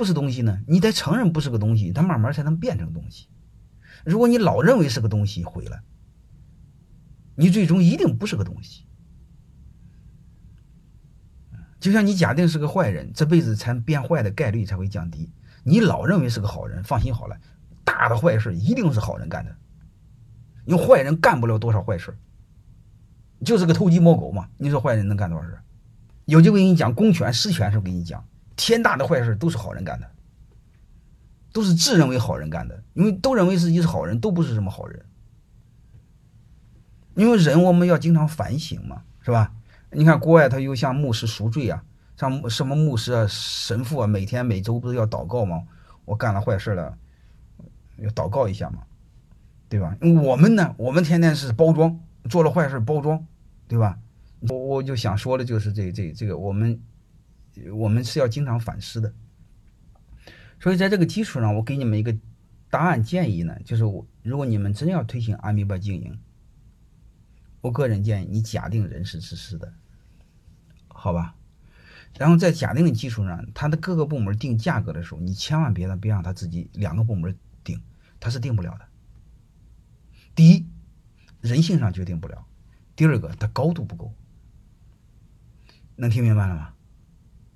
[0.00, 0.62] 不是东西呢？
[0.66, 3.28] 你得承认不是个东西，它慢慢才能变成东西。
[4.02, 5.82] 如果你老认为是个东西，毁了，
[7.34, 8.86] 你最终一定不是个东西。
[11.78, 15.30] 就像你假定是个坏人，这辈子才变坏的概率才会降低。
[15.64, 17.38] 你老认为是个好人，放心好了，
[17.84, 19.54] 大的坏事一定是好人干的。
[20.64, 22.16] 因为坏人干不了多少坏事，
[23.44, 24.48] 就是个偷鸡摸狗嘛。
[24.56, 25.58] 你说坏人能干多少事？
[26.24, 28.24] 有机会给你讲公权私权时候给你讲，
[28.56, 30.10] 天大的坏事都是好人干的，
[31.52, 35.04] 都是自认为好人干的，因为都认为自己是好人，都不是什么好人。
[37.14, 39.52] 因为人我们要经常反省嘛，是吧？
[39.90, 41.82] 你看国外，他又向牧师赎罪啊，
[42.16, 45.64] 像什么牧师啊、神父啊，每天每周不是要祷告吗？
[46.04, 46.96] 我干了坏事了，
[47.98, 48.84] 要祷告一下嘛，
[49.68, 49.96] 对吧？
[50.22, 53.26] 我们呢，我们天天是包装，做了坏事包装，
[53.66, 53.98] 对吧？
[54.48, 56.80] 我我就想说的就是这这这个，我们
[57.72, 59.12] 我们是要经常反思的。
[60.58, 62.16] 所以在这个基础上，我给你们一个
[62.68, 66.18] 答案建议呢，就是我如果你们真要推行阿米巴经营，
[67.60, 69.72] 我个人建议你假定人是自私的。
[70.88, 71.34] 好吧，
[72.18, 77.34] 然后在假定的基础上，他的各个部门定价格的时候，你千万别让别让他自己两个部门
[77.64, 77.80] 定，
[78.20, 78.86] 他是定不了的。
[80.34, 80.66] 第一，
[81.40, 82.44] 人性上决定不了；
[82.94, 84.12] 第二个，他高度不够。
[85.96, 86.74] 能听明白了吗？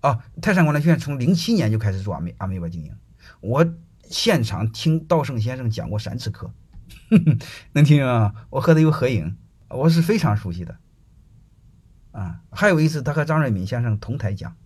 [0.00, 2.94] 啊，泰山管理学院从零七年就开始做阿美阿美巴经营，
[3.40, 3.66] 我
[4.04, 6.52] 现场听道圣先生讲过三次课，
[7.72, 8.46] 能听啊？
[8.50, 9.36] 我和他有合影，
[9.68, 10.76] 我是非常熟悉的。
[12.12, 14.56] 啊，还有一次，他和张瑞敏先生同台讲，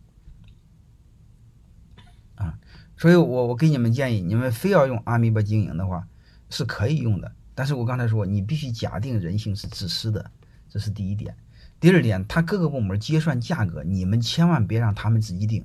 [2.37, 2.59] 啊，
[2.97, 6.09] 所以我我给你们建议，你们非要用阿米巴经营的话，
[6.49, 7.35] 是可以用的。
[7.55, 10.31] 但是我刚才说，你必须假定人性是自私的，
[10.69, 11.37] 这是第一点。
[11.81, 15.65] 第二点，他各个部门结算价格，你们千万别让他们自己定。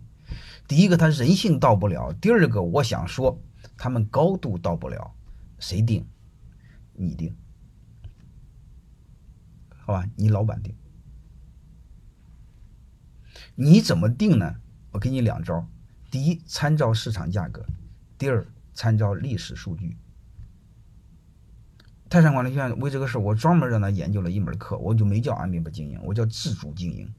[0.68, 3.42] 第一个，他人性到不了；第二个，我想说，
[3.78, 5.16] 他们高度到不了，
[5.60, 6.06] 谁定？
[6.94, 7.34] 你定，
[9.70, 10.06] 好吧？
[10.16, 10.76] 你老板定。
[13.56, 14.56] 你怎么定呢？
[14.92, 15.66] 我给你两招：
[16.12, 17.62] 第一，参照市场价格；
[18.18, 19.96] 第二，参照历史数据。
[22.10, 27.14] 泰山管理学院为这个事，我专门让他研究了一门课，我就没叫阿米巴经营，我叫自主经营。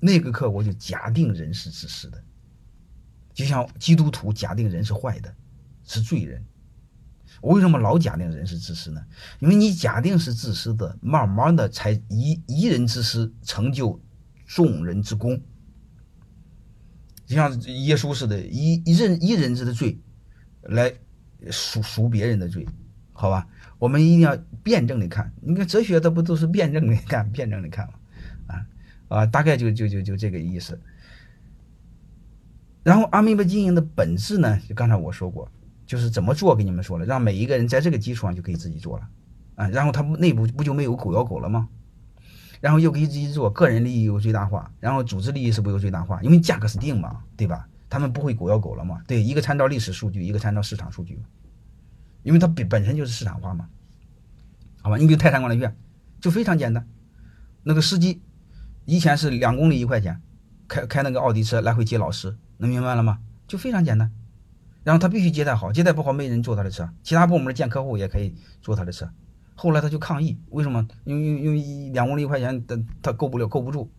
[0.00, 2.22] 那个课我就假定人是自私的，
[3.34, 5.34] 就像基督徒假定人是坏的，
[5.84, 6.42] 是罪人。
[7.42, 9.04] 我为什么老假定人是自私呢？
[9.40, 14.00] 因为你假定是自私的，慢慢的才一一人之私成就
[14.46, 15.38] 众人之功，
[17.26, 20.00] 就像耶稣似的，一一人一人之的罪
[20.62, 20.94] 来
[21.50, 22.66] 赎赎别人的罪，
[23.12, 23.46] 好吧？
[23.78, 27.94] 我们一定要辩证的看，你看哲学它不都是辩证的看，辩证的看吗？
[28.46, 28.66] 啊
[29.08, 30.80] 啊，大概就就就就这个意思。
[32.82, 35.50] 然后阿弥陀经营的本质呢，就刚才我说过。
[35.86, 39.08] 就是怎么做，给你们说了，让每一个人在这个基础上就可以自己做了，
[39.54, 41.68] 啊，然后他内部不就没有狗咬狗了吗？
[42.60, 46.20] 然后又可以自己做，个人利益有最大化，然后组织利益是不是有最大化？
[46.22, 47.68] 因为价格是定嘛，对吧？
[47.88, 49.00] 他们不会狗咬狗了嘛？
[49.06, 51.20] 对，一个参照历史数据，一个参照市场数据，
[52.22, 53.68] 因为它本本身就是市场化嘛，
[54.82, 54.96] 好吧？
[54.96, 55.76] 你比如泰山管理院
[56.20, 56.88] 就非常简单，
[57.62, 58.22] 那个司机
[58.84, 60.20] 以前是两公里一块钱，
[60.66, 63.20] 开开那个奥迪车来回接老师，能明白了吗？
[63.46, 64.12] 就非常简单。
[64.82, 69.10] 然后他必须接待好，接待不好没人坐他的车，其他部门见客户也可以坐他的车。
[69.56, 70.86] 后来他就抗议，为什么？
[71.04, 73.90] 因为因为两公里一块钱，他他够不了，够不住，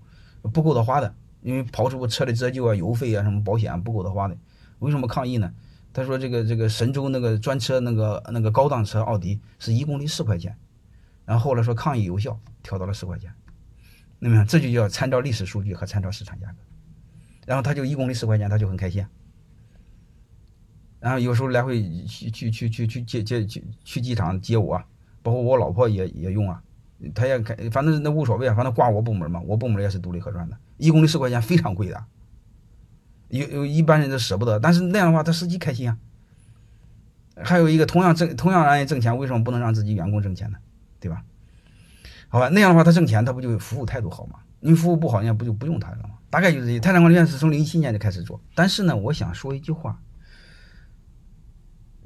[0.41, 1.13] 不够他花的。
[1.47, 4.38] 因为刨出车的折旧啊、油费啊、什么保险不够他花的。
[4.80, 5.50] 为什么抗议呢？
[5.94, 10.53] 他说这个这个神州那个专车那个那个高档车奥迪是一公里四块钱，
[11.24, 13.31] 然后后来说抗议有效，调到了四块钱。
[14.19, 16.58] 那么这就叫参照历史数据和参照市场价格。
[17.46, 19.06] 然后他就一公里四块钱，他就很开心。
[21.00, 24.84] 然后有时候来回去去去去去接接去去机场接我，
[25.24, 26.62] 包括我老婆也也用啊，
[27.13, 32.03] 他也开，反正那无所谓啊，反正挂我部门嘛，我部门也是独立核算的，一公里十块钱非常贵的，
[33.30, 35.97] 有有一般人都舍不得，但是那样的话他司机开心啊。
[37.44, 40.58] 还有一个同样挣同样让人挣钱，为什么不能让自己员工挣钱呢？
[40.99, 41.23] 对吧？
[42.29, 44.40] 好吧，那样的话他挣钱他不就服务态度好吗？
[44.59, 46.17] 你服务不好，人家不就不用他了吗？
[46.32, 46.79] 大概就是这。
[46.79, 50.00] 泰山管理院是从零七年就开始做，但是呢，我想说一句话。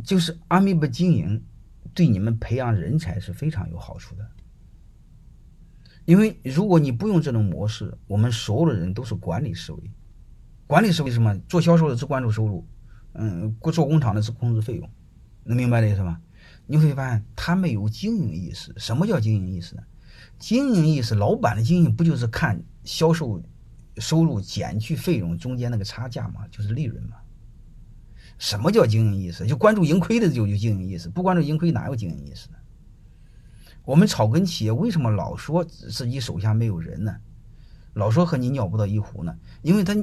[0.04, 1.44] 就是阿米巴经营
[1.94, 4.28] 对你们培养人才是非常有好处的，
[6.06, 9.92] 因为如果你不用这种模式，我们所有的人都是管理思维，
[10.68, 11.38] 管理思维什么？
[11.48, 12.66] 做销售的只关注收入，
[13.14, 14.90] 嗯，做工厂的只控制费用，
[15.44, 16.20] 能明白这意思吗？
[16.66, 18.74] 你会发现他没有经营意识。
[18.78, 19.84] 什么叫经营意识呢？
[20.40, 23.42] 经营意识，老板的经营不就是看销售
[23.98, 27.18] 收入减去费用中间那个差价嘛，就是利润嘛。
[28.38, 29.46] 什么叫经营意识？
[29.46, 32.58] 就关注盈亏的就有经营意识，不关注盈亏哪有经营意识呢？
[33.84, 37.16] 我们草根企业为什么老说自己手下没有人呢？
[37.94, 39.36] 老说和你尿不到一壶呢？
[39.62, 39.96] 因为他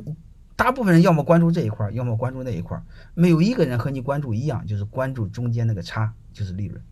[0.56, 2.82] 大部分人要么关注这一块，要么关注那一块，
[3.14, 6.82] 没有一个人和你关注一样，就是关注中间那个差，就是利润。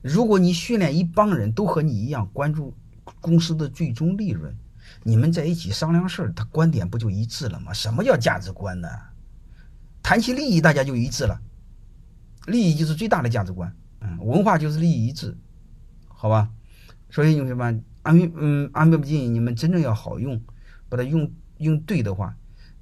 [0.00, 2.72] 如果你训练一帮人都和你一样关注
[3.20, 4.54] 公司的最终利润，
[5.02, 7.72] 你们在一起商量事儿，他观点不就一致了吗？
[7.72, 8.88] 什么叫价值观呢？
[10.02, 11.40] 谈起利益，大家就一致了。
[12.46, 15.36] 利益就是最大的价值观，嗯，文化就是利益一致，
[16.08, 16.50] 好吧？
[17.10, 20.40] 所以同学们安嗯安倍不进，你们真正要好用，
[20.88, 22.34] 把它用用对的话，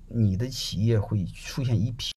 [0.09, 2.07] 你的企业会出现一批。